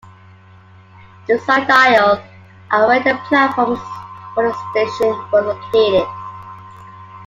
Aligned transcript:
The 1.27 1.37
side 1.37 1.69
aisles 1.69 2.21
are 2.71 2.87
where 2.87 3.03
the 3.03 3.19
platforms 3.29 3.77
for 4.33 4.47
the 4.47 4.55
station 4.71 5.31
were 5.31 5.41
located. 5.41 6.07